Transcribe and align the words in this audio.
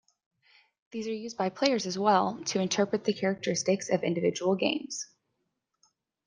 These 0.89 1.05
are 1.07 1.13
used 1.13 1.37
by 1.37 1.49
players 1.49 1.85
as 1.85 1.95
well 1.95 2.41
to 2.45 2.59
interpret 2.59 3.03
the 3.03 3.13
characteristics 3.13 3.87
of 3.87 4.01
individual 4.01 4.55
games. 4.55 5.05